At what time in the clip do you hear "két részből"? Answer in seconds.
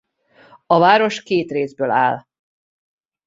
1.23-1.89